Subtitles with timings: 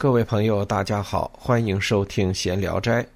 [0.00, 3.06] 各位朋友，大家好，欢迎收听闲聊斋。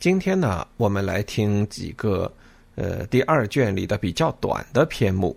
[0.00, 2.28] 今天呢，我们来听几个
[2.74, 5.36] 呃第二卷里的比较短的篇目。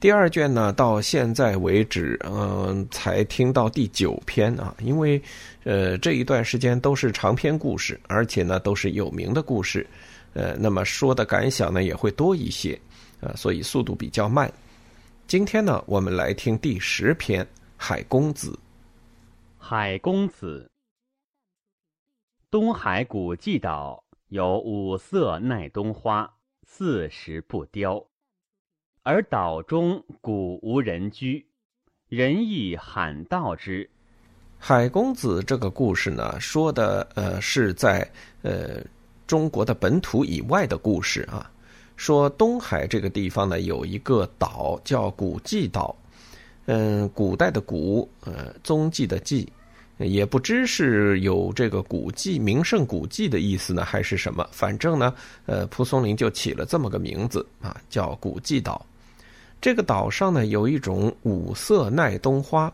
[0.00, 4.74] 第二卷呢，到现在为止，嗯，才听到第九篇啊。
[4.80, 5.20] 因为
[5.64, 9.86] 呃这一段时间都是长篇故事，而且呢都是有名的故事，
[10.32, 12.80] 呃，那么说的感想呢也会多一些
[13.20, 14.50] 呃，所以速度比较慢。
[15.26, 17.44] 今天呢，我们来听第十篇
[17.76, 18.52] 《海公子》。
[19.68, 20.70] 海公子，
[22.52, 28.06] 东海古迹岛有五色耐冬花，四时不凋，
[29.02, 31.44] 而岛中古无人居，
[32.06, 33.90] 人亦罕到之。
[34.56, 38.08] 海公子这个故事呢，说的呃是在
[38.42, 38.80] 呃
[39.26, 41.50] 中国的本土以外的故事啊。
[41.96, 45.96] 说东海这个地方呢，有一个岛叫古迹岛，
[46.66, 49.52] 嗯，古代的古，呃，踪迹的迹。
[49.98, 54.46] 也不知是有这个古迹、名胜古迹的意思呢，还是什么？
[54.52, 55.14] 反正呢，
[55.46, 58.84] 呃，蒲松龄就起了这么个名字啊，叫古迹岛。
[59.60, 62.72] 这个岛上呢，有一种五色耐冬花。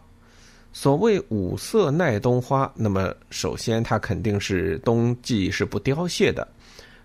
[0.73, 6.49] 所谓五色耐冬花，那么首先它肯定是冬季是不凋谢的。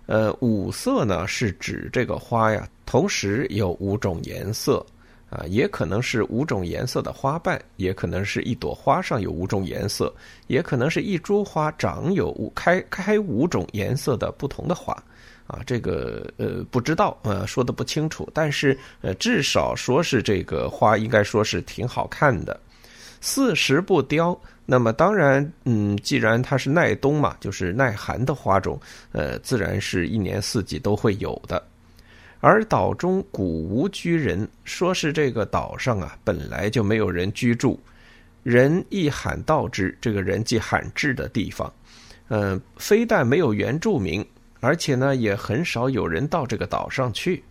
[0.06, 4.84] 呃，五色呢是指这个花呀，同时有五种颜色。
[5.30, 10.12] 啊，也可能是五种颜色的花瓣，也可能是一朵花上有五种颜色，
[10.46, 14.92] 也可能是一株花长有五开开五种颜色的不同的花。
[15.46, 22.58] 啊，这个呃不知道，呃说的不清楚，但是呃至少说是这个花应该说是挺好看的。
[23.20, 28.78] 四时不凋，那么当然，嗯，既然它是耐冬嘛，就是耐寒的花种，
[29.12, 31.62] 呃，自然是一年四季都会有的。
[32.40, 37.78] 而岛中古无居人，说是这个岛上啊本来就没有人居住，
[38.44, 41.72] 人一罕到之，这个人迹罕至的地方，
[42.28, 44.24] 嗯，非但没有原住民，
[44.60, 47.42] 而且呢也很少有人到这个岛上去，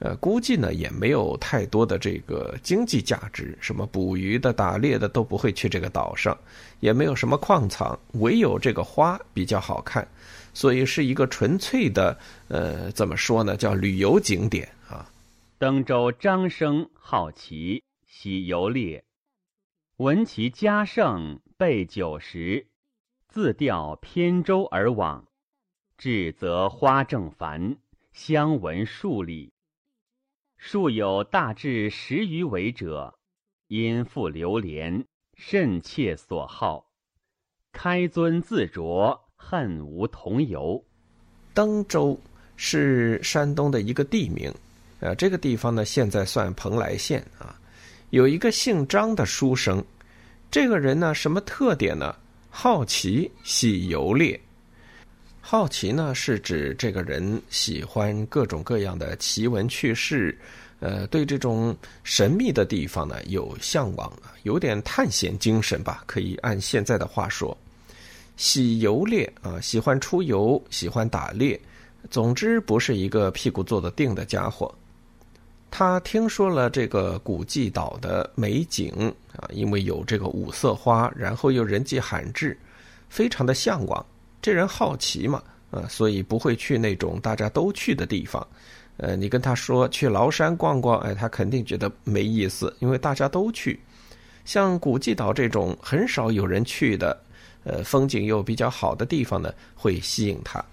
[0.00, 6.36] 呃，估计呢也没有太多的这个经济价值，什么捕鱼的、打猎的都不会去这个岛上，
[6.80, 10.06] 也没有什么矿藏，唯有这个花比较好看。
[10.54, 13.56] 所以是一个纯粹的，呃，怎么说呢？
[13.56, 15.10] 叫旅游景点啊。
[15.58, 19.04] 登州张生好奇，喜游猎，
[19.96, 22.68] 闻其家盛，备酒食，
[23.28, 25.26] 自调偏舟而往。
[25.98, 27.76] 至则花正繁，
[28.12, 29.52] 相闻数里。
[30.56, 33.18] 数有大至十余围者，
[33.68, 35.04] 因复流连，
[35.34, 36.90] 甚切所好。
[37.72, 39.23] 开尊自酌。
[39.36, 40.82] 恨无同游。
[41.52, 42.18] 登州
[42.56, 44.52] 是山东的一个地名，
[45.00, 47.58] 呃，这个地方呢，现在算蓬莱县啊。
[48.10, 49.84] 有一个姓张的书生，
[50.50, 52.14] 这个人呢，什么特点呢？
[52.50, 54.40] 好奇，喜游猎。
[55.40, 60.36] 好奇呢，是指这个人喜欢各种各样的奇闻趣事，
[60.80, 64.12] 呃，对这种神秘的地方呢有向往，
[64.44, 67.56] 有点探险精神吧，可以按现在的话说。
[68.36, 71.60] 喜游猎啊，喜欢出游，喜欢打猎，
[72.10, 74.74] 总之不是一个屁股坐得定的家伙。
[75.70, 82.56] 他听说了这个古迹岛的美景啊，因为有这个五色花，然后又人迹罕至，
[83.08, 84.04] 非常的向往。
[84.40, 88.46] 这人好奇嘛，啊，所以不会去那种大家都去的地方。
[88.98, 93.80] 呃，你跟他说去崂山逛逛，哎，他肯定觉得没意思，因为大家都去。
[94.44, 97.23] 像古迹岛这种很少有人去的。
[97.64, 100.64] 呃，风景又比较好的地方呢，会吸引他。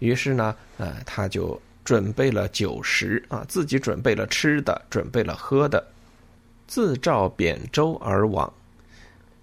[0.00, 5.86] 于是呢，呃，他就准备了酒食啊，自己准备了吃的，准备了喝的，
[6.66, 8.52] 自召扁舟而往。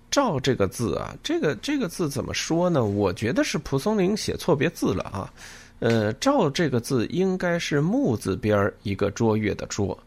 [0.10, 2.84] 召这个字啊，这个这个字怎么说呢？
[2.84, 5.34] 我觉得是蒲松龄写错别字了啊。
[5.80, 9.98] 呃，召这个字应该是木字边一个卓越的卓。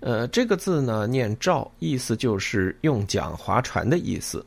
[0.00, 4.44] 呃，这个字呢念召，意思就是用桨划船的意思。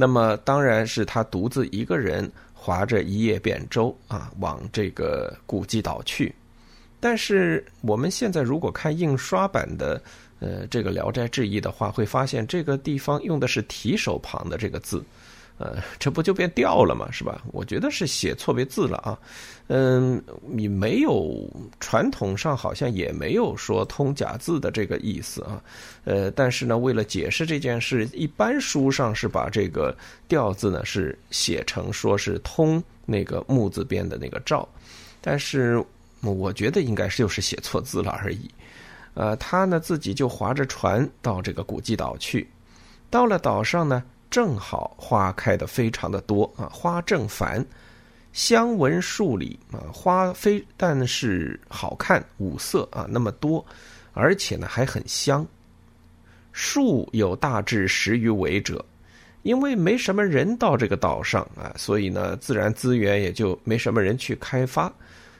[0.00, 6.34] 那么当然是他独自一个人划着一叶扁舟啊，往这个古迹岛去。
[6.98, 10.02] 但是我们现在如果看印刷版的
[10.38, 15.04] 呃这个《聊斋志异》的话，会发现这个地方用的是提手旁的这个字。
[15.60, 17.06] 呃，这不就变调了吗？
[17.12, 17.42] 是吧？
[17.52, 19.18] 我觉得是写错别字了啊。
[19.66, 21.46] 嗯，你没有
[21.80, 25.62] 传统上好像也没有说通假字的这个意思啊。
[26.04, 29.94] 呃，但是呢，为了解释这件事，一般书上是把这个
[30.28, 34.66] 调字呢是写成说是通那个木字边的那个赵，
[35.20, 35.84] 但是
[36.22, 38.50] 我觉得应该是就是写错字了而已。
[39.12, 42.48] 呃，他呢自己就划着船到这个古迹岛去，
[43.10, 44.02] 到了岛上呢。
[44.30, 47.64] 正好花开的非常的多啊，花正繁，
[48.32, 53.64] 香闻数里啊，花非但是好看五色啊那么多，
[54.12, 55.44] 而且呢还很香。
[56.52, 58.84] 树有大致十余围者，
[59.42, 64.92] 因为没什么人到这个岛上啊，所以呢自然资源也就没什么人去开发，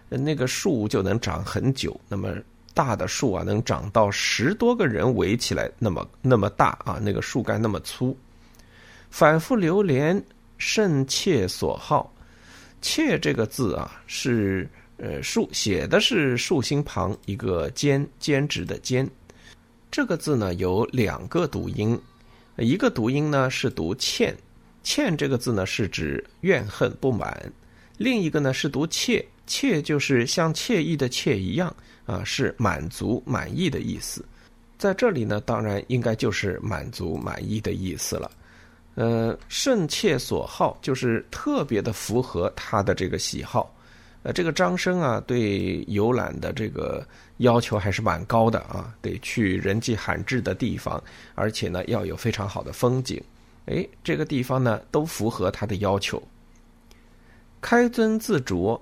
[0.08, 2.00] 那个树就能长很久。
[2.08, 2.34] 那么
[2.74, 8.16] 大的树啊，能长到十多个人围起来那么那么大啊，那个树干那么粗。
[9.10, 10.22] 反复流连，
[10.56, 12.12] 甚切所好。
[12.80, 14.66] 切这个字啊，是
[14.96, 19.06] 呃竖写的是竖心旁一个兼兼直的兼。
[19.90, 22.00] 这个字呢有两个读音，
[22.56, 24.34] 一个读音呢是读欠，
[24.82, 27.30] 欠这个字呢是指怨恨不满；
[27.98, 31.74] 另一个呢是读切，切就是像惬意的惬一样
[32.06, 34.24] 啊，是满足满意的意思。
[34.78, 38.30] 在这里呢，当然应该就是满足满意的意思了。
[38.96, 43.74] 呃，甚切所好，就是特别的符合他的这个喜好。
[44.22, 47.06] 呃，这个张生啊，对游览的这个
[47.38, 51.02] 要求还是蛮高的啊，得去人迹罕至的地方，
[51.34, 53.22] 而且呢要有非常好的风景。
[53.66, 56.22] 哎，这个地方呢都符合他的要求。
[57.62, 58.78] 开尊自酌，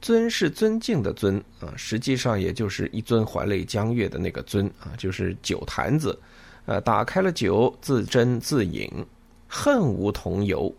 [0.00, 6.18] 尊是尊敬的尊啊，实际上也就是一尊怀泪江月的那个尊啊，就是酒坛子。
[6.64, 8.90] 呃，打开了酒，自斟自饮。
[9.56, 10.70] 恨无同游，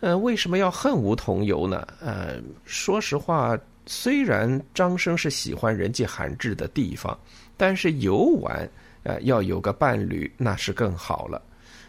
[0.00, 1.86] 呃，为什么要恨无同游呢？
[2.00, 3.56] 呃，说实话，
[3.86, 7.16] 虽然张生是喜欢人迹罕至的地方，
[7.56, 8.68] 但是游玩，
[9.04, 11.40] 呃，要有个伴侣那是更好了。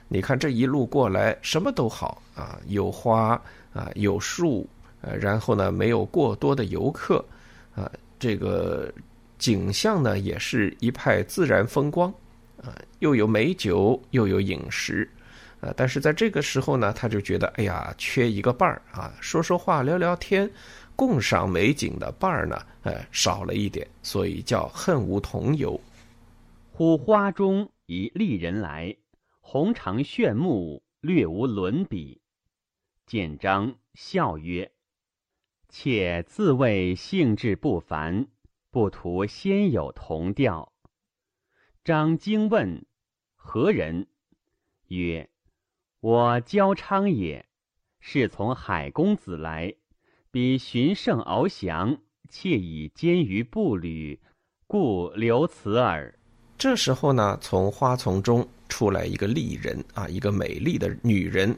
[0.07, 3.41] 你看这一路过来，什么都好啊，有花
[3.73, 4.69] 啊，有树，
[5.01, 7.25] 呃，然后呢，没有过多的游客，
[7.75, 8.93] 啊，这个
[9.39, 12.13] 景象呢，也是一派自然风光，
[12.61, 15.09] 啊，又有美酒，又有饮食。
[15.63, 20.51] 呃，但是在这个时候呢，他就觉得，哎呀，缺一个伴儿啊，说说话、聊聊天、
[20.93, 25.79] 共赏美景的伴儿呢，呃，少了一点，所以叫恨无同游。
[26.69, 28.93] 忽花中一丽人来，
[29.39, 32.19] 红长炫目，略无伦比。
[33.05, 34.69] 见张笑曰
[35.69, 38.27] ：“且自谓兴致不凡，
[38.69, 40.73] 不图先有同调。”
[41.85, 42.85] 张惊问
[43.37, 44.07] ：“何人？”
[44.89, 45.29] 曰：
[46.03, 47.45] 我焦昌也，
[48.01, 49.73] 是从海公子来，
[50.31, 51.97] 比寻胜翱翔，
[52.27, 54.19] 窃以兼于步履，
[54.67, 56.13] 故留此耳。
[56.57, 61.57] 这时候呢，从花丛中出来一个丽人啊，一个美丽的女人。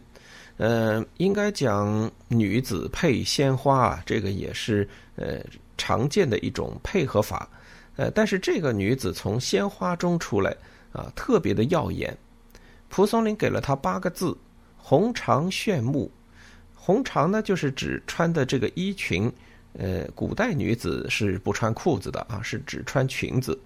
[0.57, 5.39] 呃，应该讲女子配鲜花啊，这个也是呃
[5.75, 7.50] 常见的一种配合法。
[7.95, 10.56] 呃，但是这个女子从鲜花中出来
[10.92, 12.15] 啊，特别的耀眼。
[12.95, 14.33] 蒲松龄给了他八个字：
[14.77, 16.09] 红长炫目。
[16.74, 19.30] 红长呢，就是指穿的这个衣裙。
[19.74, 23.59] 呃，古代女子是不穿裤子的啊，是只穿裙子。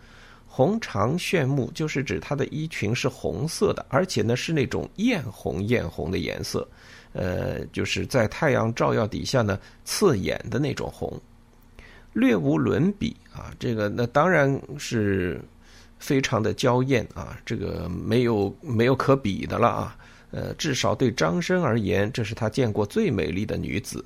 [0.47, 6.67] 红长炫目，就是指她的衣裙是红色的，而且呢是那种艳红艳红的颜色。
[7.13, 11.21] 呃，就是在太阳照耀底下呢，刺眼的那种红。
[12.13, 15.39] 略无伦比啊，这个那当然是。
[15.99, 19.97] 非常的娇艳啊，这个没有没有可比的了啊，
[20.31, 24.03] 呃，至少对张生而言，这是他见过最美丽的女子。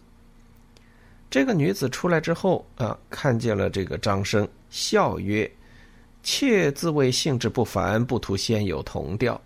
[1.30, 5.50] 这个女子出来之后啊，看见了这个张生，笑曰
[6.22, 9.40] ：“妾自谓兴致不凡，不图先有同调。”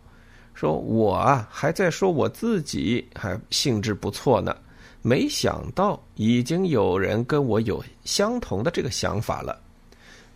[0.54, 4.56] 说我啊，还在说我自己还兴致不错呢，
[5.02, 9.58] 没想到已经有人跟我有相同的这个想法了。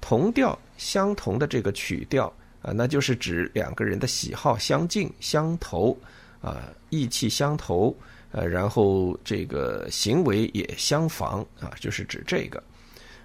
[0.01, 2.25] 同调相同的这个曲调
[2.61, 5.97] 啊，那就是指两个人的喜好相近相投
[6.41, 7.95] 啊，意气相投，
[8.31, 12.61] 呃，然后这个行为也相仿啊，就是指这个。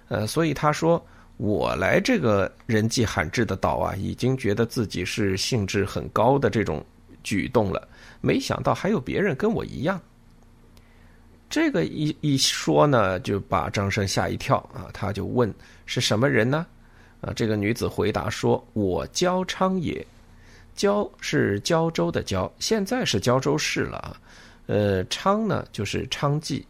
[0.07, 1.03] 呃，所以他说
[1.35, 6.85] 我来这个人迹罕至的岛啊，已经觉得自己是兴致很高的这种
[7.23, 7.87] 举动了，
[8.21, 9.99] 没想到还有别人跟我一样。
[11.49, 14.89] 这个一一说呢，就把张生吓一跳啊！
[14.93, 15.53] 他就问
[15.85, 16.65] 是什么人呢？
[17.21, 20.05] 啊，这个女子回答说：“我焦昌也。
[20.75, 24.17] 焦是胶州的焦，现在是胶州市了啊。
[24.67, 26.63] 呃，昌呢就是娼妓。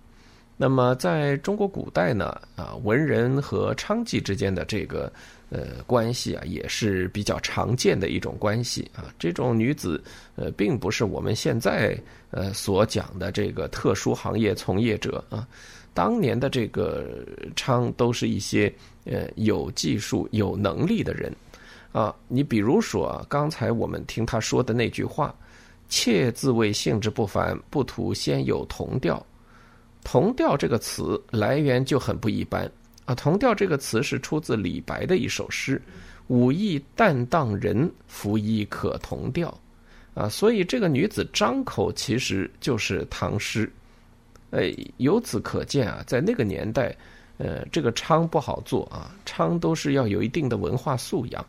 [0.56, 5.12] 那么在中国古代呢，啊，文人和娼妓之间的这个。”
[5.50, 9.14] 呃，关系啊，也是比较常见的一种关系啊。
[9.18, 10.04] 这种女子，
[10.36, 11.98] 呃，并不是我们现在
[12.32, 15.48] 呃所讲的这个特殊行业从业者啊。
[15.94, 17.26] 当年的这个
[17.56, 18.72] 娼，都是一些
[19.06, 21.34] 呃有技术、有能力的人
[21.92, 22.16] 啊。
[22.28, 25.34] 你比如说，刚才我们听他说的那句话
[25.90, 29.26] ：“妾自谓性质不凡，不图先有同调。
[30.04, 32.70] 同调这个词来源就很不一般
[33.08, 33.16] 啊。
[33.16, 35.82] 同调这个词是出自李白的一首诗
[36.30, 39.52] ：“武艺旦当人，拂衣可同调。”
[40.14, 43.72] 啊，所以这个女子张口其实就是唐诗。
[44.50, 44.64] 呃，
[44.98, 46.96] 由此可见啊，在那个年代，
[47.38, 51.46] 呃，这个娼不好做啊，娼都是要有一定的文化素养。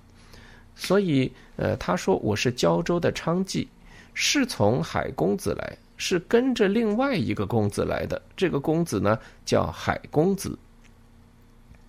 [0.74, 3.66] 所以，呃，他说我是胶州的娼妓，
[4.12, 8.20] 是从海公子来，是跟着另外一个公子来的。
[8.36, 10.58] 这个公子呢叫海公子，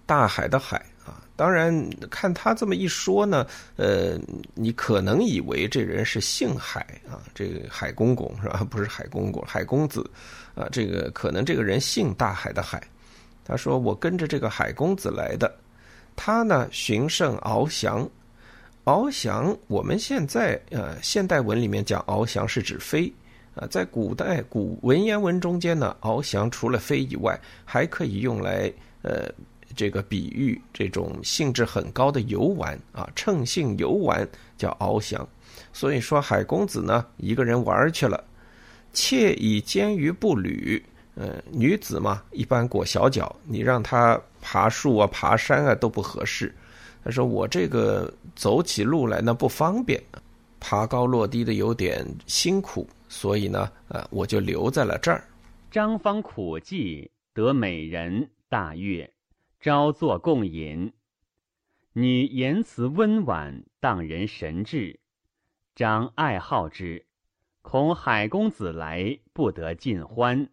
[0.10, 1.22] 大海的海啊。
[1.36, 4.18] 当然，看他这么一说呢，呃，
[4.56, 8.66] 你可能以为这人是姓海啊，这个海公公是吧？
[8.72, 10.02] 不是海公公，海公子
[10.56, 12.82] 啊，这个可能这个人姓大海的海。
[13.46, 15.54] 他说我跟着这个海公子来的，
[16.16, 18.10] 他呢寻胜翱翔。
[18.86, 23.12] 翱翔，我们现在呃现代文里面讲翱翔是指飞
[23.54, 28.72] 啊，在古代古文言文中间呢，翱翔除了飞以外，还可以用来
[29.04, 29.30] 呃
[29.76, 35.28] 这个比喻这种兴致很高的游玩啊，乘兴游玩叫翱翔。
[35.72, 38.24] 所以说海公子呢一个人玩去了，
[38.94, 40.84] 妾以肩于步履，
[41.16, 46.54] 呃女子嘛一般裹小脚，你让她爬树啊爬山啊都不合适。
[47.02, 50.04] 他说：“我这个走起路来呢不方便，
[50.60, 55.24] 爬高落低的有点辛苦，所以呢，呃，我就留在了这儿。”
[55.72, 59.10] 张方苦计得美人，大悦，
[59.62, 60.94] 朝坐共饮。
[61.92, 65.02] 女言辞温婉，荡人神志。
[65.76, 67.08] 张爱好之，
[67.62, 70.50] 恐海公子来，不得尽欢，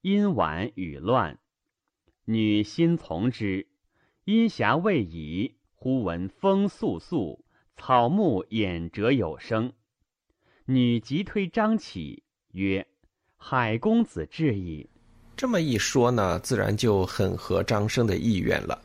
[0.00, 1.38] 因晚语乱。
[2.24, 3.68] 女心从之，
[4.24, 5.56] 因暇未已。
[5.74, 7.40] 忽闻风簌簌，
[7.76, 9.74] 草木偃折有声。
[10.64, 12.88] 女急推张起，曰
[13.36, 14.88] ：“海公子至矣。”
[15.36, 18.78] 这么一说呢，自然就很合张生的意愿了。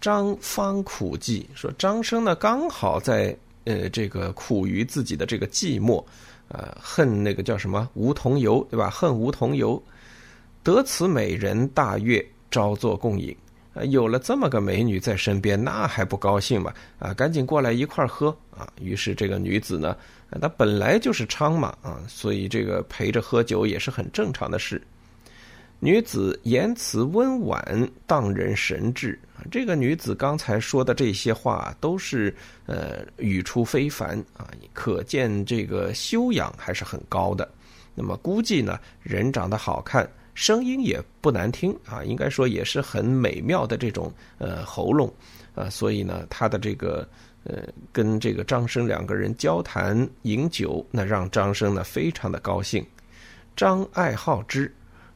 [0.00, 6.02] 张方苦寂，说张生呢刚好在呃这个苦于自己的这个寂寞，
[6.48, 8.88] 呃恨那个叫什么梧桐油，对吧？
[8.88, 9.82] 恨梧桐油，
[10.62, 13.36] 得此美人大悦，朝坐共饮。
[13.74, 16.72] 啊，有了这么个美女在身边，那还不高兴吗？
[16.98, 18.66] 啊，赶紧过来一块喝啊！
[18.80, 19.96] 于是这个女子呢，
[20.40, 24.82] 她本来就是娼嘛，啊，所以这个陪着喝酒也是很正常的事。
[25.82, 29.18] 女子言辞温婉，荡人神志。
[29.50, 32.34] 这个女子刚才说的这些话，都是
[32.66, 37.50] 呃语出非凡啊，可见这个修养还是很高的。
[37.94, 40.08] 那么估计呢，人长得好看。
[40.34, 45.12] 声音也不难听啊，应该说也是很美妙的这种呃喉咙
[45.54, 47.06] 啊，所以呢，她的这个
[47.44, 52.84] 呃跟这个张生两个人交谈饮酒，那让张生呢非常的高兴。
[53.56, 54.72] 张爱好之，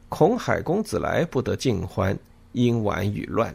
[0.09, 2.17] 恐海公子来不得尽欢，
[2.51, 3.53] 因晚语乱。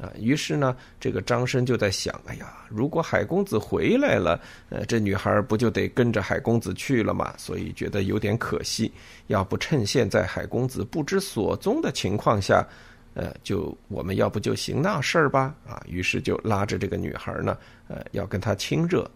[0.00, 7.32] 啊，于是呢，这个张生就在想：哎呀，如果海公子回来了，呃，这女孩不就得跟着海公子去了吗？
[7.38, 8.90] 所以觉得有点可惜。
[9.28, 12.66] 要不趁现在海公子不知所踪的情况下，
[13.14, 15.54] 呃，就我们要不就行那事儿吧？
[15.64, 17.56] 啊，于是就拉着这个女孩呢，
[17.86, 19.08] 呃，要跟她亲热。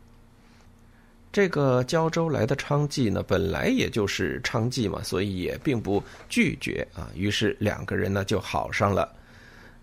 [1.36, 7.10] 这个胶州来的娼妓呢，本来也就是娼妓嘛，所以也并不拒绝啊。
[7.14, 9.14] 于是两个人呢就好上了。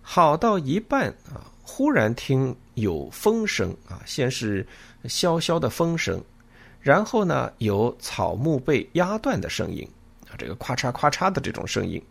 [0.01, 4.65] 好到一半啊，忽然听有风声啊，先是
[5.05, 6.19] 萧萧的风声，
[6.81, 9.88] 然后呢有草木被压断的声音
[10.27, 12.01] 啊，这个咔嚓咔嚓的这种声音。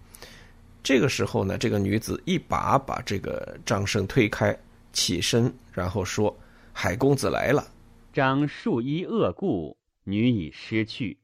[0.85, 4.57] 这个时候呢，这个女子一把把这个张生推开，
[4.93, 6.33] 起身，然后说
[6.73, 7.67] ：“海公子来了。”
[8.13, 11.21] 张树衣恶故，女已失去。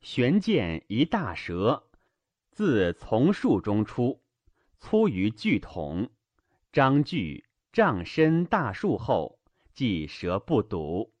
[0.00, 1.90] 悬见一大蛇，
[2.52, 4.22] 自丛树中出。
[4.78, 6.10] 粗于巨筒，
[6.72, 9.40] 张巨丈深大树后，
[9.72, 11.12] 即蛇不睹。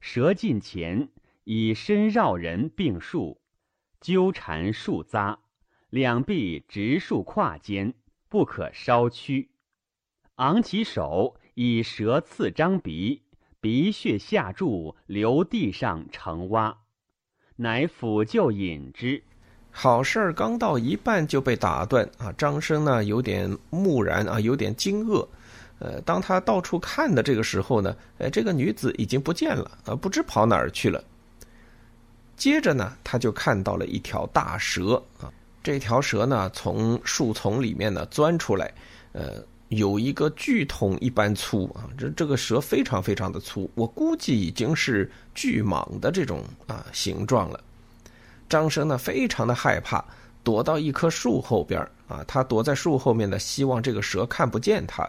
[0.00, 1.10] 蛇近前，
[1.44, 3.42] 以身绕人并树，
[4.00, 5.40] 纠缠树匝，
[5.90, 7.92] 两臂直竖跨间，
[8.30, 9.50] 不可稍屈。
[10.36, 13.22] 昂起手，以蛇刺张鼻，
[13.62, 16.76] 鼻血下注，流地上成蛙，
[17.54, 19.22] 乃抚救引之。
[19.70, 22.32] 好事儿刚到一半就被打断啊！
[22.36, 25.24] 张生呢有点木然啊，有点惊愕。
[25.78, 31.02] 呃，当他到处看的这个时候呢，呃，这个女子已经不见了啊，不知跑哪儿去了。
[32.36, 38.74] 接着呢，他就看到了一条大蛇啊，这条蛇呢从树丛里面呢钻出来，
[39.12, 39.40] 呃，
[39.72, 47.58] 有一个巨筒一般粗啊，这这个蛇非常非常的粗，我估计已经是巨蟒的这种啊形状了。
[48.50, 50.04] 张生呢非常的害怕，
[50.44, 55.08] 躲到一棵树后边啊，他躲在树后面呢，希望这个蛇看不见他。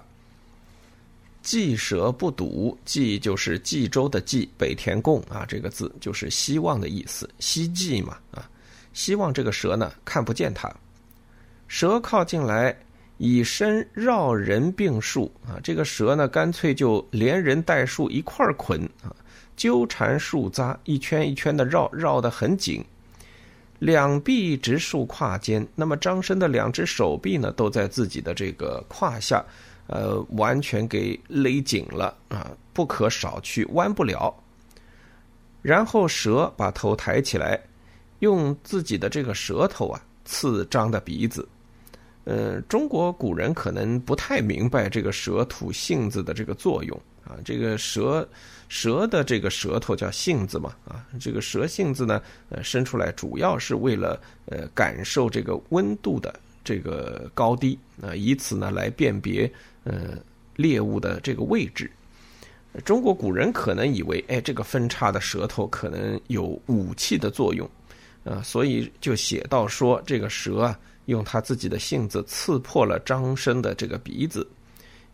[1.41, 8.49] 冀蛇不睹，冀就是冀州的冀，北田贡啊，这个字就是希望的意思，希冀嘛啊，
[8.93, 10.73] 希望这个蛇呢看不见他。
[11.67, 12.73] 蛇靠近来，
[13.17, 19.15] 以身绕人并树啊，这个蛇呢干脆就连人带树一块捆啊，
[19.55, 22.83] 纠缠树扎，一圈一圈的绕，绕得很紧。
[23.79, 29.43] 两臂直竖胯间，那么张生的两只手臂呢都在自己的这个胯下。
[29.87, 34.33] 呃，完全给勒紧了啊，不可少去，弯不了。
[35.61, 37.59] 然后蛇把头抬起来，
[38.19, 41.45] 用自己的这个舌头啊刺张的鼻子。
[42.23, 47.35] 呃，中国古人可能不太明白这个蛇吐信子的这个作用啊。
[47.43, 48.27] 这个蛇
[48.69, 59.51] 蛇的这个舌头叫信子嘛啊，这个蛇信子呢，呃，伸出来主要是为了呃感受这个温度的这个高低啊，以此呢来辨别。
[59.85, 60.17] 呃，
[60.55, 61.91] 猎物的这个位置，
[62.85, 67.69] 中国古人可能以为，哎，这个分叉的舌头可能有武器的作用，
[68.23, 74.47] 啊，所以就写到说，这个蛇啊，用他自己的性子刺破了张生的这个鼻子，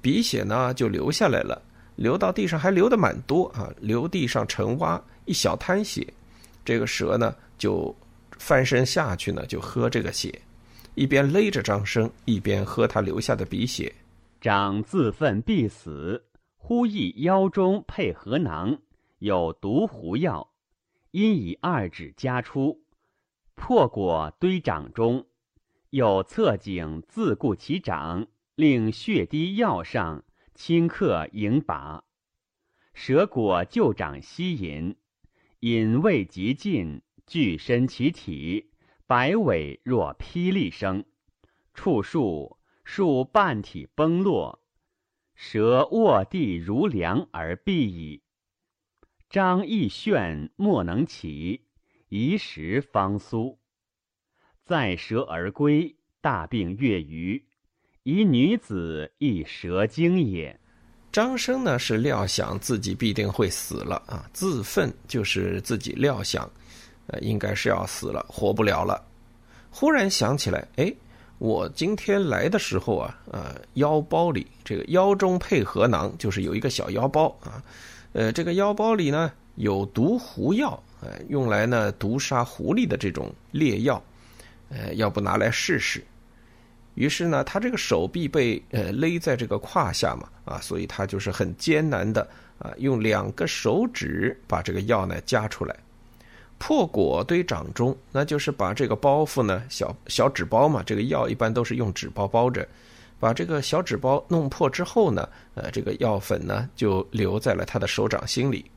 [0.01, 1.62] 鼻血呢就流下来了，
[1.96, 6.05] 流到地上还流的蛮多啊，流地上成洼，一小滩血，
[6.63, 7.96] 这个蛇呢就
[8.38, 10.41] 翻身下去呢，就喝这个血，
[10.96, 13.93] 一边勒着张生，一边喝他流下的鼻血。
[14.39, 16.24] 长自愤必死，
[16.55, 18.77] 忽忆腰中配合囊，
[19.17, 20.51] 有毒狐药，
[21.12, 22.79] 因以二指夹出，
[23.55, 25.25] 破果堆掌中，
[25.89, 30.24] 有侧颈自固其掌，令血滴药上，
[30.55, 32.03] 顷刻盈拔。
[32.93, 34.96] 蛇果就掌吸饮，
[35.62, 38.72] 饮未及尽，俱身其体，
[39.08, 41.05] 百尾若霹雳声，
[41.74, 42.58] 触树。
[42.91, 44.63] 树半体崩落，
[45.36, 48.23] 蛇卧地如梁而毙矣。
[49.30, 51.67] 张翼炫莫能起，
[52.08, 53.60] 一时方苏。
[54.69, 57.43] 载蛇而归，大病月余。
[58.03, 60.55] 一女子亦蛇精也。
[61.12, 66.47] 张生呢是料想自己必定会死了啊，自愤就是自己料想，
[67.08, 69.03] 呃，应该是要死了，活不了了。
[69.71, 70.93] 忽然想起来，哎。
[71.39, 77.63] 我今天来的时候啊，呃，腰包里这个腰中配合囊，就是有一个小腰包啊，
[78.12, 84.03] 呃，这个腰包里呢有毒狐药，呃，用来呢毒杀狐狸的这种烈药，
[84.69, 86.03] 呃，要不拿来试试？
[86.95, 92.27] 于是呢，他这个手臂被呃勒在这个胯下嘛，啊，所以他就是很艰难的
[92.58, 95.75] 啊，用两个手指把这个药呢夹出来。
[96.58, 102.67] 破果堆掌中，那就是把这个包袱呢，小小纸包嘛，这个药一般都是用纸包包着，
[103.17, 108.69] 把这个小纸包弄破之后呢，呃，这个药粉呢就留在了他的手掌心里。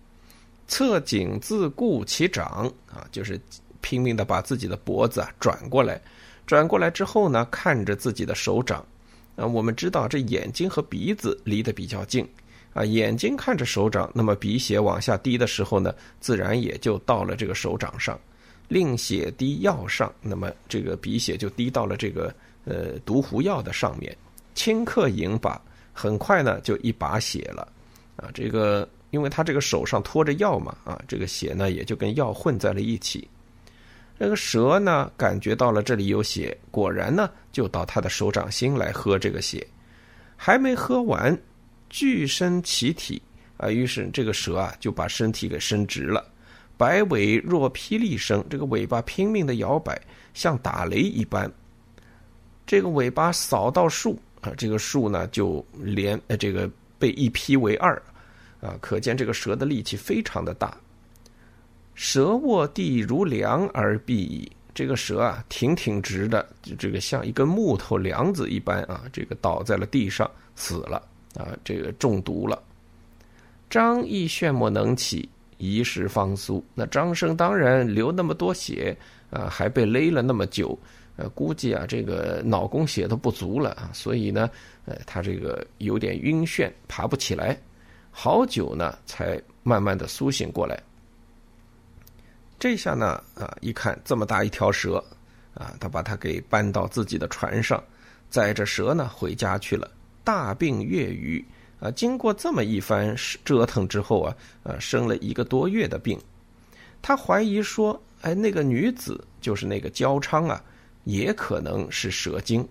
[0.68, 3.38] 侧颈自固其掌啊，就是
[3.82, 6.00] 拼命的把自己的脖子啊转过来，
[6.46, 8.82] 转过来之后呢，看着自己的手掌。
[9.36, 12.26] 啊，我们知道这眼睛和鼻子离得比较近。
[12.74, 18.18] 啊，眼睛看着手掌，那么鼻血往下滴的时候呢，自然也就到了这个手掌上，
[18.68, 24.16] 令血滴药上，那么这个鼻血就滴到了这个呃毒狐药的上面，
[24.54, 25.60] 顷刻饮把，
[25.92, 27.68] 很快呢就一把血了，
[28.16, 33.28] 啊，这个因为他这个手上托着药嘛，啊，这个血呢也就跟药混在了一起，
[34.22, 39.66] 这个蛇呢感觉到了这里有血，果然呢就到他的手掌心来喝这个血，
[40.36, 41.36] 还没喝完。
[41.90, 43.20] 巨身其体
[43.56, 46.24] 啊，于是这个蛇啊就把身体给伸直了，
[46.76, 50.00] 摆尾若霹雳声，这个尾巴拼命的摇摆，
[50.34, 51.50] 像打雷一般。
[52.64, 58.00] 这个尾巴扫到树啊，这个树呢就连呃这个被一劈为二
[58.60, 60.78] 啊，可见这个蛇的力气非常的大。
[61.94, 71.02] 蛇卧地如梁而毙矣，这个蛇啊挺挺直的，就这个像一根木头梁子一般啊，这个倒在了地上死了。
[71.34, 72.62] 啊，这个中毒了。
[73.70, 75.26] 张毅炫目能起，
[75.56, 76.62] 一时方苏。
[76.74, 78.94] 那张生当然流那么多血
[79.30, 80.78] 啊，还被勒了那么久，
[81.16, 84.50] 呃，估计啊，这个脑供血都不足了啊，所以呢，
[84.84, 87.58] 呃，他这个有点晕眩，爬不起来，
[88.10, 90.78] 好久呢，才慢慢的苏醒过来。
[92.62, 95.02] 这下呢，啊，一看这么大一条蛇，
[95.52, 97.82] 啊，他把它给搬到自己的船上，
[98.30, 99.90] 载着蛇呢回家去了。
[100.22, 101.44] 大病月余
[101.80, 106.16] 啊，经过这么一番折腾之后啊，呃，生了一个多月的病。
[107.02, 110.62] 他怀疑说，哎，那个女子就是那个焦昌啊，
[111.02, 112.64] 也可能是蛇精。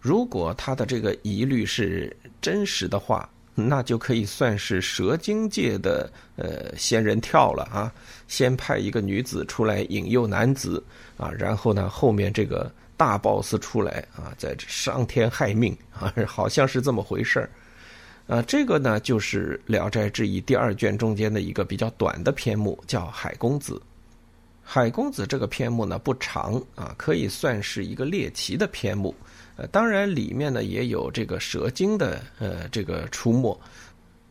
[0.00, 7.90] 如果他的这个疑虑是真实的话，那就可以算是蛇精界的呃仙人跳了啊！
[8.28, 10.82] 先派一个女子出来引诱男子
[11.16, 17.50] 啊，然后呢，后面这个大 boss 出来啊，在这伤天害命啊， 好像是这么回事儿。
[18.26, 23.74] 啊，这个呢，就是《聊斋志异》第二卷中间的一个比较短的篇目，叫《海公子》。
[24.62, 29.14] 海公子这个篇目呢不长啊，可以算是一个猎奇的篇目。
[29.56, 33.58] 呃，当然里面呢也有这个蛇精的呃这个出没。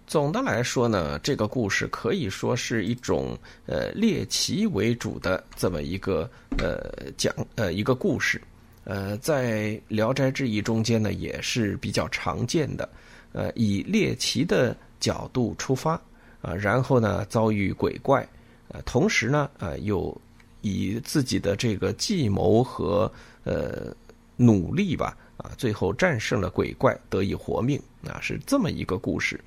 [0.05, 3.35] 总的来说呢，这个故事可以说是一种
[3.65, 8.39] 呃猎奇为主的这么一个呃讲呃一个故事。
[8.83, 12.88] 呃，在《聊斋志异》中间呢也是比较常见的。
[13.33, 15.99] 呃，以猎奇的角度出发
[16.39, 18.21] 啊，然后呢遭遇鬼怪，
[18.67, 20.15] 呃，同时呢呃又
[20.61, 23.11] 以自己的这个计谋和
[23.43, 23.91] 呃。
[24.36, 29.39] 努力吧，啊，最后战胜了鬼怪，得以活命，啊，是这么一个故事。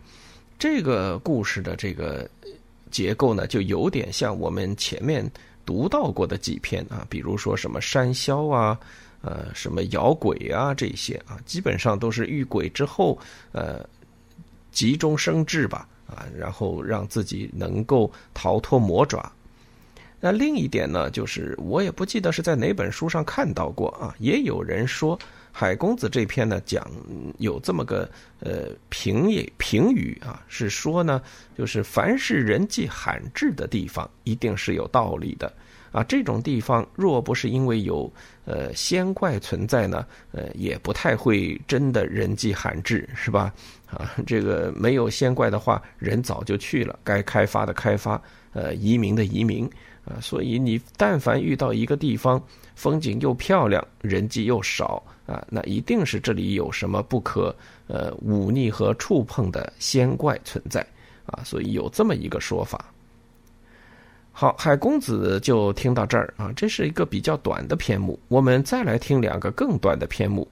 [0.58, 2.28] 这个故事的这个
[2.90, 5.30] 结构呢，就有点像我们前面
[5.64, 8.78] 读到过的几篇啊，比如说什么山魈啊，
[9.20, 13.18] 呃，什么咬鬼啊这些啊，基本上都是遇鬼之后，
[13.52, 13.88] 呃，
[14.72, 19.30] 急中生智吧，啊，然后让自己能够逃脱魔爪。
[20.20, 25.18] 那另一点呢，就是我也不记得是在哪本书上看到过啊，也有人说
[25.52, 26.90] 海公子这篇呢讲
[27.38, 28.08] 有这么个
[28.40, 31.22] 呃评也评语啊，是说呢，
[31.56, 35.52] 就是凡是人迹罕至的地方，一定是有道理的
[35.92, 36.02] 啊。
[36.02, 38.12] 这种地方若不是因为有
[38.44, 43.52] 呃仙怪存在呢，呃也不太会真的人迹罕至，是吧？
[43.86, 48.20] 啊，这个没有仙怪的话，人早就去了，该开发的开发，
[48.52, 49.70] 呃，移民的移民。
[50.08, 52.42] 啊，所以你但凡遇到一个地方，
[52.74, 57.54] 风景又漂亮，人迹又少啊，那一定是这里有什么不可
[57.88, 60.80] 呃忤逆和触碰的仙怪存在
[61.26, 62.82] 啊，所以有这么一个说法。
[64.32, 70.48] 好，海公子就听到这儿啊，这是一个比较短的篇目，我们再来听两个更短的篇目，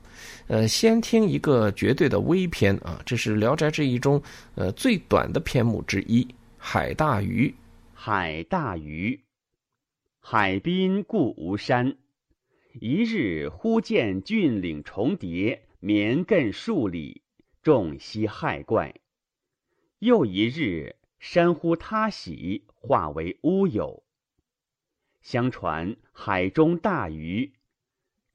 [0.48, 4.20] 呃，先听一个绝对的微篇啊，这是《聊斋志异》中
[4.56, 6.24] 呃最短的篇目之一，
[6.58, 7.48] 《海大鱼》。
[7.94, 9.18] 海大鱼。
[10.28, 11.98] 海滨故无山，
[12.80, 17.22] 一日忽见峻岭重叠，绵亘数里，
[17.62, 18.96] 众悉骇怪。
[20.00, 24.02] 又一日，山忽塌洗，化为乌有。
[25.22, 27.52] 相传海中大鱼，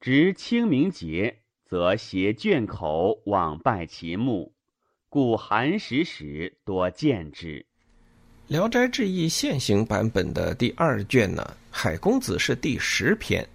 [0.00, 4.54] 值清明节，则携卷口往拜其墓，
[5.10, 7.58] 故寒食时多见之。
[8.48, 13.46] 《聊斋志异》现行版本的第二卷呢，海公子是第十篇，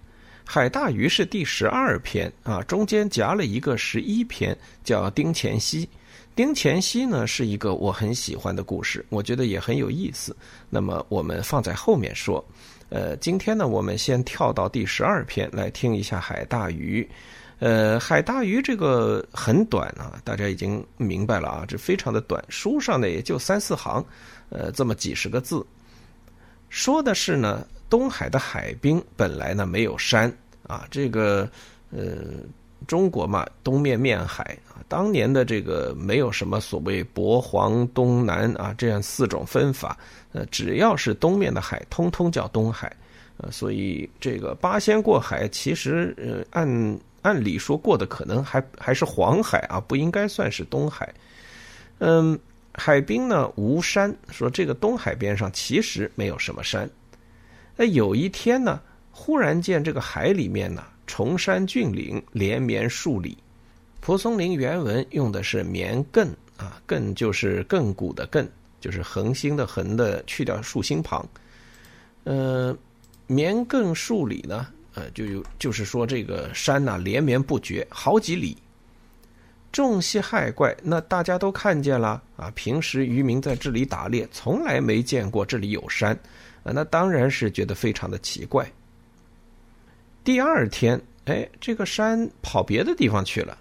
[0.44, 5.88] 海大鱼是第十二篇啊，中间夹了一个十一篇，叫丁乾熙。
[6.34, 10.36] 丁乾熙呢是一个我很喜欢的故事，我觉得也很有意思。
[10.70, 12.44] 那么我们放在后面说。
[12.90, 17.06] 呃，今天呢，我们先跳到第十二篇来听一下海大鱼。
[17.58, 24.02] 呃，海大鱼这个很短啊，大家已经明白了啊，这非常的短，书上呢也就三四行。
[24.50, 25.64] 呃，这么几十个字，
[26.70, 30.32] 说的是呢，东海的海滨本来呢没有山
[30.66, 31.46] 啊，这个
[31.90, 32.16] 呃，
[32.86, 39.98] 中国嘛，东面面海啊，当年的这个没有什么所谓渤黄东南啊这样四种分法，
[40.32, 42.90] 呃，只要是东面的海，通通叫东海，
[43.36, 51.12] 呃，所以这个八仙过海，其实呃按按理说过的可能还还是黄海啊，不应该算是东海，
[51.98, 52.38] 嗯。
[52.78, 56.88] 海滨呢无山，说这个东海边上其实没有什么山。
[57.76, 63.36] 那有一天呢，忽然见这个海里面呢，崇山峻岭连绵数里。
[64.00, 68.46] 蒲松龄原文用的是“绵亘”啊，“亘”就是亘古的“亘”，
[68.80, 71.28] 就是恒星的“恒”的去掉竖心旁。
[72.22, 72.74] 呃，
[73.26, 78.56] 绵亘数里呢，呃，就有就是说这个山呐连绵不绝，好几里。
[79.70, 82.50] 众悉害怪，那大家都看见了啊！
[82.54, 86.18] 平时渔民在这里打猎，从来没见过这里有山
[86.62, 88.66] 啊，那当然是觉得非常的奇怪。
[90.24, 93.56] 第二天，哎，这个山跑别的地方去了，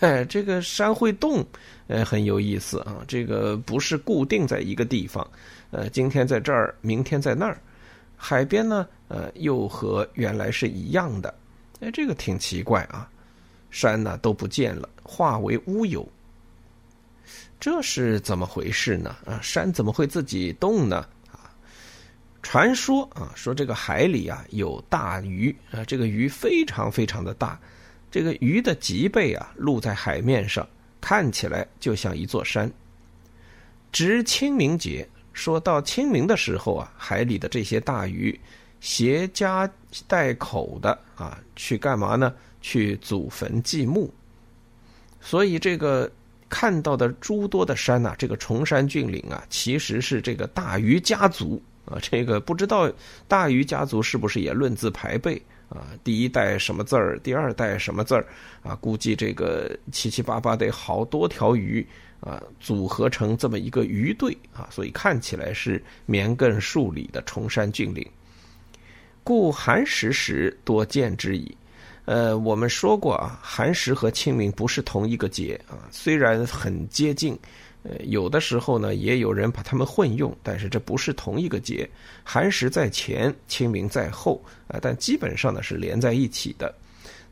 [0.00, 1.44] 哎， 这个山会动，
[1.86, 2.98] 呃，很有意思啊。
[3.06, 5.26] 这个不是固定在一个地方，
[5.70, 7.56] 呃，今天在这儿，明天在那儿。
[8.16, 11.32] 海边呢，呃，又和原来是一样的，
[11.80, 13.08] 哎，这个挺奇怪啊。
[13.72, 16.08] 山呢都不见了，化为乌有。
[17.58, 19.16] 这是怎么回事呢？
[19.24, 20.98] 啊，山怎么会自己动呢？
[21.30, 21.50] 啊，
[22.42, 27.58] 传说啊，说这个海里啊有大鱼啊，这个鱼非常非常的大，
[28.10, 30.68] 这个鱼的脊背啊露在海面上，
[31.00, 32.70] 看起来就像一座山。
[33.92, 38.38] 值清明节，说到清明的时候啊，海里的这些大鱼
[38.80, 39.70] 携家
[40.08, 42.34] 带口的啊，去干嘛呢？
[42.62, 44.10] 去祖坟祭墓。
[45.20, 46.10] 所以这个
[46.48, 51.62] 看到的诸多的山呐，这个崇山峻岭啊，其实是这个大鱼家族。
[51.84, 52.88] 啊，这个不知道
[53.26, 55.34] 大禹家族是不是也论字排辈
[55.68, 55.88] 啊？
[56.04, 58.24] 第一代什么字儿，第二代什么字儿
[58.62, 58.76] 啊？
[58.76, 61.84] 估计这个七七八八得好多条鱼
[62.20, 68.08] 啊，组合成这么一个鱼队啊，所以看起来是绵亘数里的崇山峻岭。
[69.24, 71.52] 故寒食时多见之矣。
[72.04, 77.38] 呃，我们说过啊，寒食和清明不是同一个节啊，虽然很接近。
[77.84, 81.88] 呃，有的时候呢，也有人把它们混用，但是这不是同一个节，
[82.22, 86.72] 寒食在前，清明在后啊，但基本上呢是连在一起的。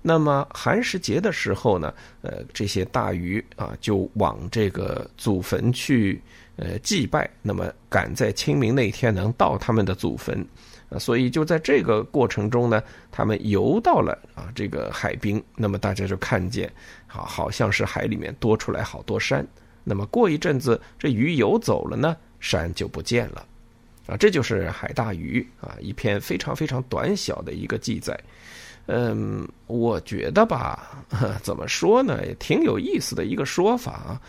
[0.02, 6.20] 那么寒食节的时候呢，呃，这些大鱼啊就往这个祖坟去
[6.60, 10.46] 呃祭拜，那么赶在清明那天能到他们的祖坟
[10.90, 16.70] 啊，所以就在这个过程中呢，他们游到了啊这个海滨，那么大家就看见，
[17.06, 19.46] 好好像是海里面多出来好多山。
[19.84, 23.46] 那么过一阵子，这鱼游走了呢，山就不见了，
[24.06, 28.18] 啊，这就是海大鱼啊，一篇非常非常短小的一个记载。
[28.92, 31.04] 嗯，我觉得吧，
[31.42, 34.20] 怎么说呢，也挺有意思的一个说法啊。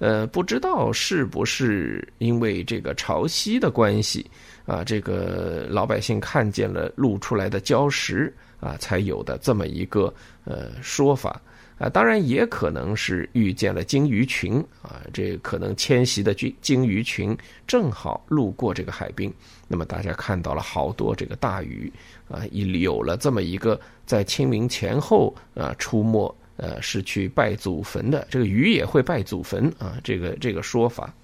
[0.00, 4.28] 呃，不知道是不是因为这个潮汐的关系
[4.66, 10.12] 啊，这个老百姓看见了露出来的礁石啊，才有的这么一个
[10.44, 11.40] 呃说法。
[11.78, 17.36] 啊，当然也可能是遇见了鲸鱼群啊，这可能迁徙的鲸鲸鱼群
[17.68, 19.32] 正好路过这个海滨，
[19.68, 21.92] 那么大家看到了好多这个大鱼
[22.28, 31.14] 啊，一有了这么一个在清明前后啊出没，呃，是去拜祖坟的，这个鱼也会拜祖坟啊，这个这个说法。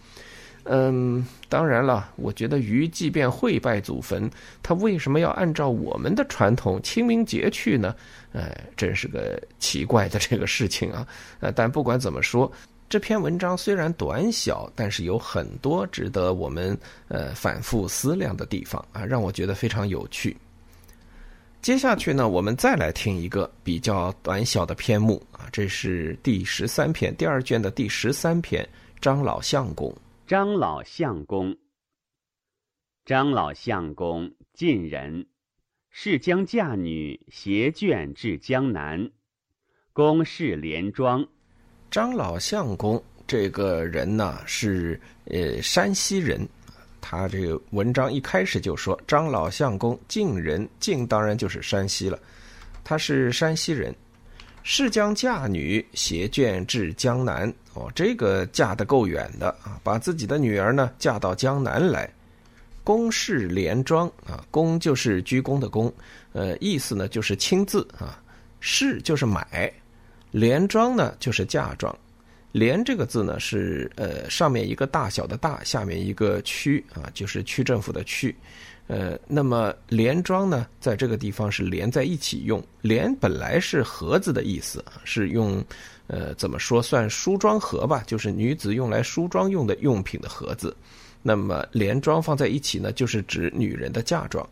[0.66, 4.30] 嗯，当然了，我觉得鱼即便会拜祖坟，
[4.62, 7.94] 它为什么要按照我们的传统清明节去呢？
[8.32, 11.06] 哎，真是个奇怪的这个事情啊！
[11.40, 12.50] 呃，但不管怎么说，
[12.94, 16.78] 这篇文章虽然短小，但是有很多值得我们
[17.08, 20.36] 呃反复思量的地方啊，让我觉得非常有趣。
[21.60, 28.64] 接下去呢，我们再来听一个比较短小的篇目啊，这是第十三篇，第二卷的第十三篇，
[29.00, 29.92] 张老相公。
[30.28, 31.56] 张老相公，
[33.04, 35.26] 张老相公，晋人，
[35.90, 39.10] 是将嫁女携眷至江南，
[39.92, 41.26] 公事连庄。
[41.94, 46.44] 张老相公这个人呢，是呃山西人。
[47.00, 52.18] 他这个文章一开始就说张老相公晋人，晋当然就是山西了。
[52.82, 53.94] 他是山西人。
[54.64, 62.12] 是将嫁女携眷至江南哦，这个嫁得够远的啊，把自己的女儿呢嫁到江南来。
[62.82, 65.92] 公事连庄啊，公就是鞠躬的躬，
[66.32, 68.20] 呃，意思呢就是亲自啊，
[68.58, 69.72] 是就是买，
[70.34, 71.96] 连庄呢就是嫁妆。
[72.50, 78.34] 连这个字呢是呃上面一个大小的大，下面一个区啊，就是区政府的区。
[78.88, 82.62] 呃，那么连庄呢，在这个地方是连在一起用。
[82.82, 85.64] 连本来是盒子的意思，是用，
[86.08, 90.76] 呃，怎么说算梳妆盒吧，就是女子用来梳妆用的用品的盒子。
[91.22, 94.46] 那么连庄放在一起呢，就是指女人的嫁妆。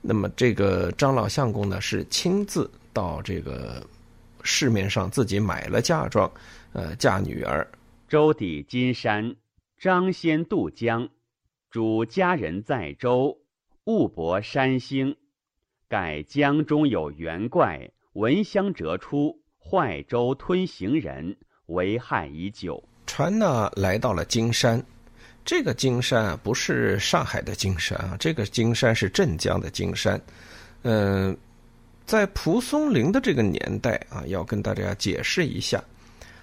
[0.00, 3.82] 那么这个张老相公呢，是亲自到这个
[4.44, 6.30] 市面上自己买了嫁妆，
[6.72, 7.66] 呃，嫁女儿。
[8.06, 9.34] 周抵金山，
[9.76, 11.08] 张先渡江，
[11.70, 13.36] 主家人在舟。
[13.86, 15.14] 雾泊山星，
[15.88, 22.82] 盖江中有猿怪，闻香折出，坏舟吞行人，为害已久。
[23.04, 24.82] 船呢来到了金山，
[25.44, 30.18] 这个金山啊不是上海的金山啊，这个金山是镇江的金山。
[30.82, 31.36] 嗯，
[32.06, 35.82] 在蒲松龄的这个年代啊，要跟大家解释一下，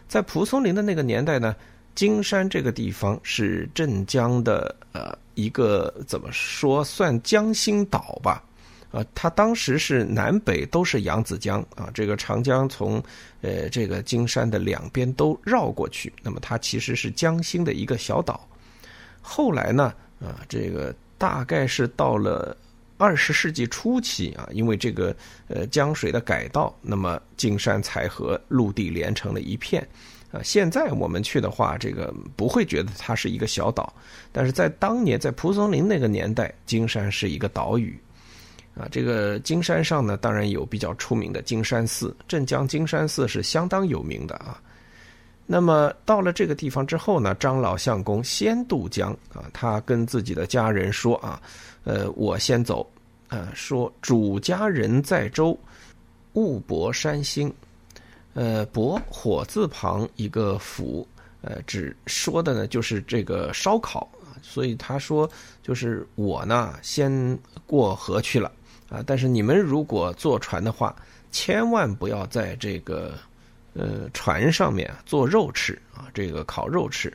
[0.08, 1.56] 在蒲松龄的那个年代呢，
[1.96, 5.18] 金山这个地方是镇江的呃。
[5.36, 8.44] 一个怎么说算江心岛吧，
[8.92, 13.02] 啊，它当时是南北都是扬子江啊，这个长江从
[13.40, 18.46] 呃这个金山的两边都绕过去，那么它其实是江心的一个小岛。
[19.22, 22.56] 后来呢，啊，这个大概是到了
[23.02, 25.16] 二十世纪初期啊，因为这个
[25.48, 29.82] 呃江水的改道，那么金山才和陆地连成了一片。
[30.32, 33.92] 啊，现在我们去的话，这个不会觉得它是一个小岛，
[34.32, 38.00] 但是在当年在蒲松龄那个年代，金山是一个岛屿。
[38.76, 44.62] 啊，这个金山上呢，当然有比较出名的金山寺，镇江金山寺是相当有名的啊。
[45.46, 51.42] 那么到了这个地方之后呢，张老相公先渡江啊，他跟自己的家人说啊，
[51.84, 52.90] 呃，我先走，
[53.30, 55.58] 呃，说主家人在舟，
[56.34, 57.54] 勿泊山星，
[58.34, 61.08] 呃，泊火字旁一个府，
[61.42, 64.08] 呃，只说的呢就是这个烧烤
[64.42, 65.30] 所以他说
[65.62, 68.52] 就是我呢先过河去了。
[68.90, 69.02] 啊！
[69.08, 70.94] 但是你们如果坐船的话，
[71.32, 73.18] 千万不要在这个
[73.74, 77.12] 呃船上面做肉吃啊，这个烤肉吃。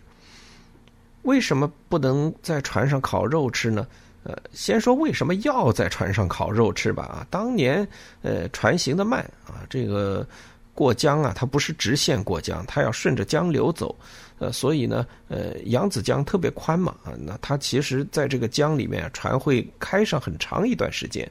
[1.23, 3.87] 为什么不能在船上烤肉吃呢？
[4.23, 7.05] 呃，先说为什么要在船上烤肉吃吧。
[7.05, 7.87] 啊，当年
[8.23, 10.27] 呃船行的慢啊，这个
[10.75, 13.95] 过江啊，它不是直线过江，它要顺着江流走。
[14.39, 21.29] 呃，所以呢，呃，扬子江特别宽嘛，啊，那它其实在这个江里面，船会开上很长一段时间。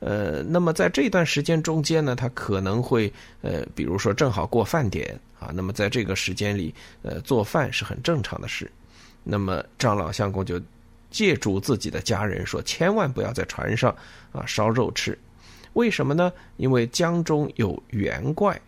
[0.00, 8.70] 呃，那么在这段时间中间呢，他可能会呃，比如说正好过饭点啊，那么在这个时间里，呃，做饭是很正常的事。
[9.22, 10.60] 那么张老相公就
[11.10, 13.94] 借助自己的家人说，千万不要在船上
[14.32, 15.16] 啊烧肉吃。
[15.74, 16.32] 为什么呢？
[16.56, 18.58] 因为江中有猿怪，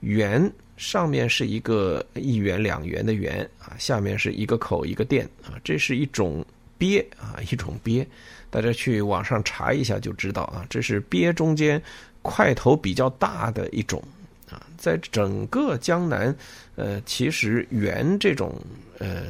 [0.00, 6.44] 猿上面是一个一元两元的元啊，下面是一个口一个店啊，这是一种
[6.84, 8.06] 鳖啊，一种鳖。
[8.50, 11.80] 大家去网上查一下就知道啊，这是鳖中间
[12.20, 14.02] 块头比较大的一种
[14.50, 16.36] 啊，在整个江南，
[16.76, 18.54] 呃，其实猿这种
[18.98, 19.22] 呃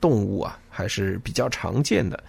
[0.00, 2.22] 动物啊还是比较常见的。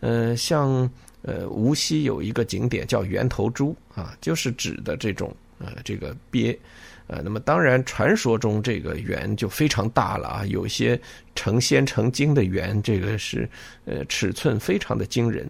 [0.00, 0.90] 呃，像
[1.22, 6.58] 呃无锡有一个景点叫猿头猪啊，就是指的这种呃这个鳖。
[7.06, 10.98] 呃，那么当然传说中这个猿就非常大了啊，有些
[11.34, 13.48] 成仙成精的猿，这个是
[13.84, 15.48] 呃尺寸非常的惊人。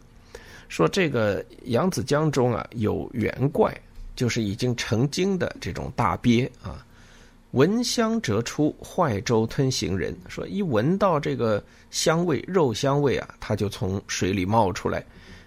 [0.69, 3.73] 说这个扬子江中啊有猿怪，
[4.17, 6.85] 就是已经成精的这种大鳖啊，
[7.53, 10.17] 闻香蛰出，坏舟吞行人。
[10.29, 11.63] 说一闻到这个
[11.93, 15.05] 香味，肉香味啊，它就从水里冒出来，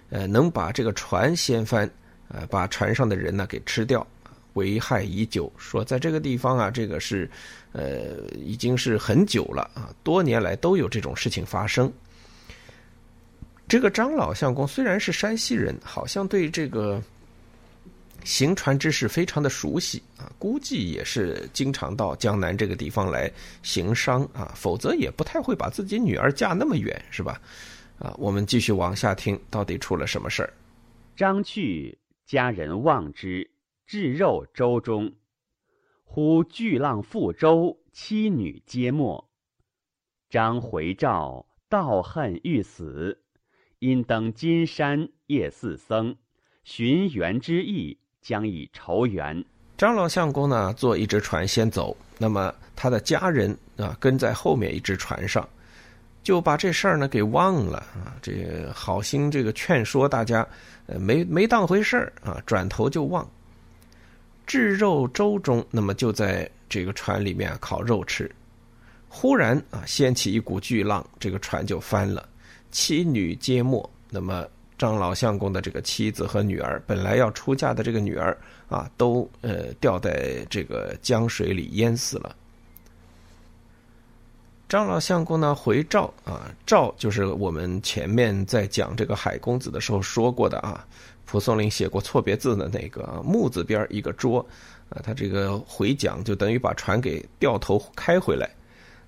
[0.08, 1.90] 呃，能把这个船掀翻，
[2.28, 4.06] 呃，把船上的人呢给吃掉，
[4.54, 5.52] 危害已久。
[5.56, 7.30] 说在这个地方啊，这个是，
[7.72, 11.92] 呃，已经是很久了啊，多年来都有这种事情发生。
[13.66, 17.02] 这个张老相公虽然是山西人，好像对这个
[18.24, 23.30] 行船之事非常的熟悉啊，估计也是经常到江南这个地方来
[23.62, 27.40] 行商啊，否则也不太会把自己女儿嫁那么远，是吧？
[27.98, 30.52] 啊，我们继续往下听，到底出了什么事儿？
[31.16, 33.50] 张去家人望之，
[33.88, 35.14] 至肉舟中，
[36.04, 39.26] 忽巨浪覆舟，妻女皆没。
[40.28, 43.18] 张回照，道恨欲死。
[43.78, 46.14] 因登金山夜四僧，
[46.64, 49.42] 寻缘之意，将以酬缘。
[49.78, 55.48] 张老相公呢，坐一只船先走，那么他的家人啊，跟在后面一只船上，
[56.22, 58.18] 就把这事儿呢给忘了啊。
[58.20, 60.46] 这个好心这个劝说大家，
[60.88, 63.26] 呃，没没当回事儿啊，转头就忘。
[64.48, 68.28] 炙肉粥中，那么就在这个船里面烤肉吃，
[69.06, 72.26] 忽然啊，掀起一股巨浪，这个船就翻了。
[72.70, 73.88] 妻女皆没。
[74.10, 74.46] 那么
[74.78, 78.34] 张老相公的这个妻子和女儿，本来要出嫁的这个女儿
[78.68, 82.34] 啊，都呃掉在这个江水里淹死了。
[84.68, 90.86] 张老相公呢回赵啊，赵就是我们前面在讲这个海公子的时候说过的啊，
[91.24, 94.46] 蒲松龄写过错别字的那个木字边一个桌
[94.90, 98.48] 啊，他这个回讲就等于把船给掉头开回来。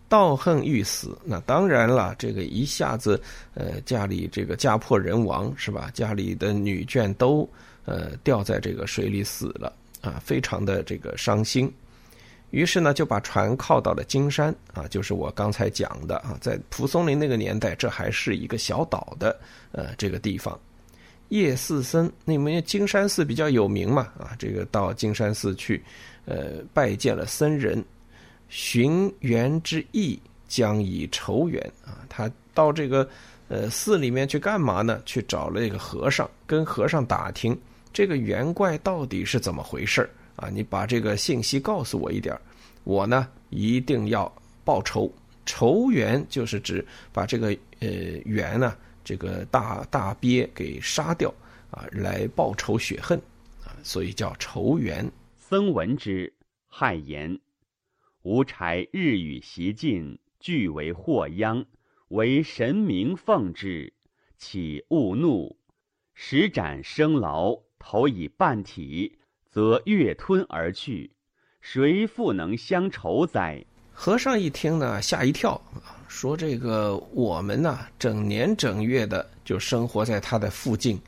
[0.09, 3.20] 道恨欲死，那当然了，这个一下子，
[3.55, 5.90] 呃，家里这个家破人亡是吧？
[5.92, 7.49] 家里的女眷都
[7.85, 11.73] 呃掉在这个水里死了啊，非常的这个伤心。
[12.51, 19.38] 于是呢，就把船靠到了金山啊，就是我刚才讲的啊，在蒲松龄那个年代，这还是一个小岛的
[19.73, 20.59] 呃这个地方。
[21.29, 25.83] 叶寺僧，那么金山寺比较有名嘛啊，这个到金山寺去，
[26.25, 27.83] 呃，拜见了僧人。
[28.53, 32.03] 寻缘之意，将以酬缘啊！
[32.09, 33.09] 他到这个
[33.46, 35.01] 呃寺里面去干嘛呢？
[35.07, 37.57] 去找了一个和尚，跟和尚打听
[37.92, 40.11] 这个缘怪到底是怎么回事
[40.41, 40.49] 啊！
[40.49, 42.37] 你把这个信息告诉我一点
[42.83, 44.33] 我呢一定要
[44.65, 45.13] 报仇。
[45.45, 47.49] 仇缘就是指把这个
[47.81, 47.88] 呃
[48.25, 51.33] 缘呢这个大大鳖给杀掉
[51.71, 53.19] 啊，来报仇雪恨
[53.65, 55.11] 啊，所以叫仇缘。
[55.37, 56.33] 僧闻之，
[56.71, 57.38] 骇言。
[58.23, 61.65] 吾柴日与习尽，俱为祸殃，
[62.09, 63.93] 为神明奉之，
[64.38, 65.57] 岂勿怒？
[66.15, 69.19] 使斩生劳，投以半体，
[69.51, 71.11] 则越吞而去。
[71.61, 73.65] 谁复能相酬哉？
[73.92, 75.61] 和尚一听呢，吓一跳，
[76.09, 80.98] 说：“这个我们呢，整年整月的就生活在他的附近，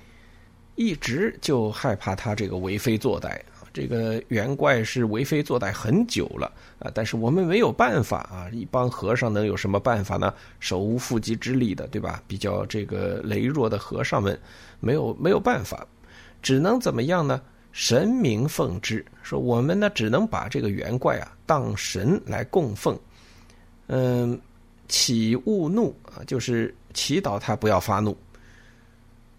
[0.75, 3.41] 一直就害怕他这个为非作歹。
[3.73, 8.51] 这个元怪是为非作歹很久了啊，但是我们没有办法啊。
[8.53, 10.35] 一帮和尚能有什么办法呢？
[10.61, 12.23] 手无缚鸡之力的，对吧？
[12.27, 14.39] 比较这个羸弱的和尚们，
[14.81, 15.87] 没有没有办法，
[16.43, 17.41] 只能怎么样呢？”
[17.73, 22.99] 神明奉之，说我们呢只能把这个元怪啊当神来供奉，
[23.87, 24.39] 嗯，
[24.89, 28.17] 祈勿怒啊，就是祈祷他不要发怒。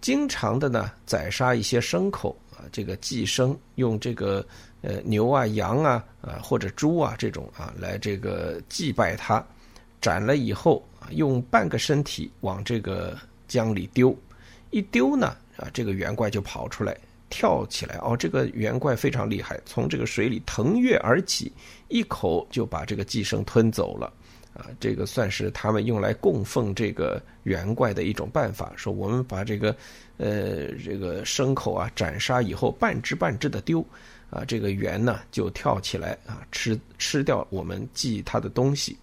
[0.01, 4.45] 经常的呢宰杀一些牲口啊，这个祭牲用这个
[4.81, 9.45] 呃牛啊、羊啊啊或者猪啊这种啊来这个祭拜他，
[10.01, 13.15] 斩了以后啊用半个身体往这个
[13.47, 14.17] 江里丢，
[14.71, 16.97] 一丢呢啊这个元怪就跑出来。
[17.35, 21.51] 跳起来哦，这个圆怪非常厉害，从这个水里腾跃而起，
[21.87, 24.13] 一口就把这个寄生吞走了。
[24.53, 28.71] 啊，这个算是他们用来供奉这个圆怪的一种办法。
[28.75, 29.75] 说我们把这个
[30.17, 33.83] 呃这个牲口啊斩杀以后，半只半只的丢，
[34.29, 38.95] 啊，这个猿呢就跳起来啊吃吃掉我们寄他的东西。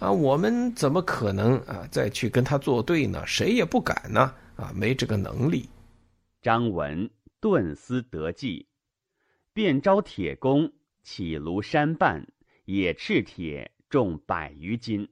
[0.00, 3.22] 啊，我们怎么可能啊再去跟他作对呢？
[3.24, 4.32] 谁也不敢呢。
[4.56, 5.68] 啊，没这个能力。
[6.42, 7.08] 张文。
[7.40, 8.66] 顿思得计，
[9.52, 10.70] 便招铁工
[11.02, 12.26] 起炉山半，
[12.66, 15.08] 也赤铁重百余斤，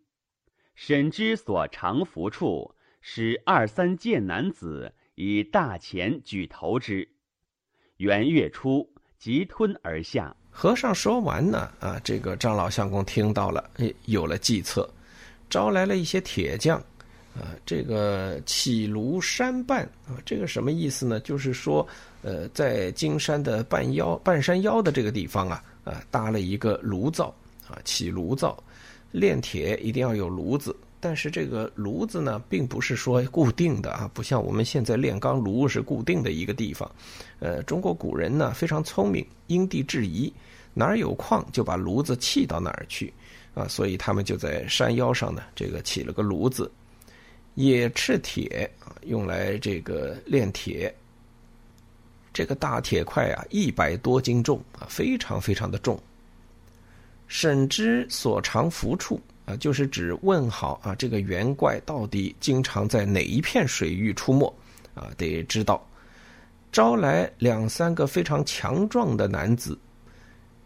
[0.75, 7.09] 审之所长服处，使二三健男子以大钱举投之。
[7.97, 10.37] 元月初，即吞而下。
[10.51, 13.71] 和尚说完呢，啊，这个张老相公听到了，
[14.05, 14.89] 有了计策，
[15.49, 16.79] 招来了一些铁匠。
[17.35, 21.21] 啊，这个起炉山半啊，这个什么意思呢？
[21.21, 21.87] 就是说，
[22.23, 27.33] 呃，在金山的半腰、半山腰的这个地方啊，啊，搭了一个炉灶
[27.69, 28.61] 啊，起炉灶，
[29.13, 36.91] 炼铁一定要有炉子，但是这个炉子呢，并不是说固定的啊，不像我们现在炼钢炉是固定的一个地方。
[37.39, 40.33] 呃，中国古人呢非常聪明，因地制宜，
[40.75, 43.13] 哪儿有矿就把炉子砌到哪儿去
[43.55, 46.69] 啊，所以他们就在山腰上呢，这个起了个炉子。
[47.55, 50.93] 冶赤铁啊，用来这个炼铁。
[52.39, 56.01] 这个大铁块啊，一百多斤重啊，非常非常的重。
[57.27, 64.55] 沈之所长伏处啊，就是指问好啊，这个元怪到底经常在哪一片水域出没
[64.95, 65.11] 啊？
[65.17, 65.85] 得知道。
[66.71, 69.77] 招来两三个非常强壮的男子，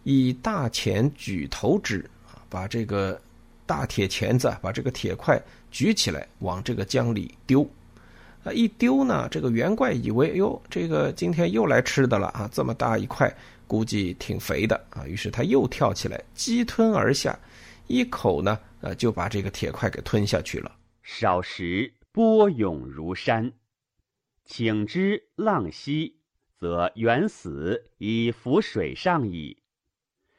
[0.02, 3.18] 以大钳举头之啊，把这个
[3.64, 5.42] 大铁钳子，把这个铁块。
[5.70, 7.66] 举起来往这个江里丢，
[8.44, 13.32] 啊，一丢呢，这个元怪以为哟，这个今天又来吃的了啊，这么大一块，
[13.66, 17.38] 估计挺肥的啊，于是他又跳起来，激吞而下，
[17.86, 20.72] 一口呢，呃，就把这个铁块给吞下去了。
[21.02, 23.52] 少时波涌如山，
[24.44, 26.16] 请之浪息，
[26.58, 29.56] 则猿死以浮水上矣。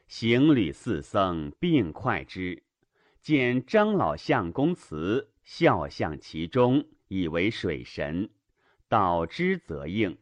[0.07, 2.63] 行旅四僧并快之。
[3.21, 8.28] 见张老相公祠，笑向其中，以为水神，
[8.89, 10.18] 导之则应。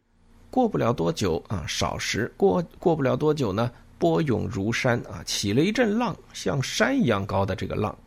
[0.49, 7.97] 过不了多久啊，少时过过不了多久呢，波涌如山啊，起了一阵浪，像山一样高的这个浪。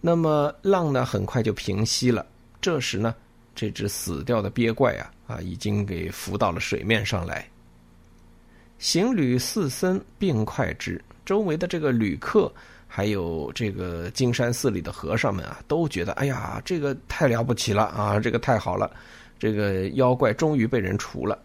[0.00, 2.26] 那么浪呢，很快就平息了。
[2.60, 3.14] 这时呢，
[3.54, 7.48] 这只死掉的鳖怪啊啊，已经给浮到了水面上来。
[8.78, 12.52] 行旅四僧并快之，周围的这个旅客。
[12.96, 18.88] 还有这个金山寺里的和尚们啊，都觉得哎呀，这个太了不起了啊，这个太好了，
[19.36, 21.36] 这个妖怪终于被人除了。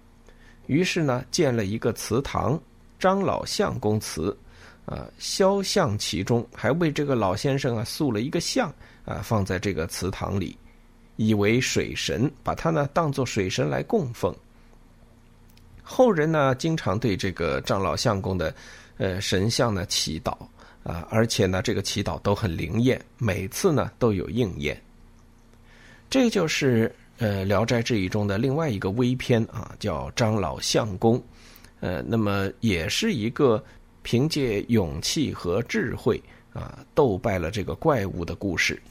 [0.67, 2.61] 于是呢，建了一个祠堂，
[2.99, 4.37] 张老相公祠，
[4.85, 8.71] 啊，肖像其中，还为这个老先生啊塑了一个像
[9.03, 10.55] 啊，放在这个祠堂里，
[11.15, 14.31] 以为水神，把他呢当做水神来供奉。
[15.81, 18.53] 后人呢，经常对这个张老相公的
[18.99, 20.37] 呃神像呢祈祷。
[20.89, 24.81] 啊，而且呢，这个祈祷都很灵验，每次呢都有应验。
[26.09, 31.21] 这就是呃《聊斋志异》中的另外一个微篇啊，叫张老相公。
[31.79, 33.63] 呃，那么也是一个
[34.01, 36.19] 凭借勇气和智慧
[36.53, 38.81] 啊斗败了这个怪物的故事。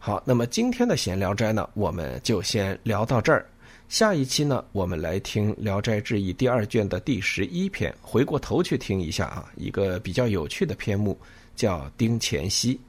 [0.00, 3.46] 好，那么今天的闲聊斋呢，我们就先聊到这儿。
[3.88, 7.94] 下一期呢，我们来听《聊斋志异》第二卷的第十一篇。
[8.02, 11.16] 回过头去听一下啊，一个比较有趣的篇目，
[11.54, 12.80] 叫丁乾熙。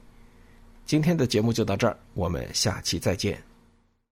[0.84, 3.45] 今天的节目就到这儿，我们下期再见。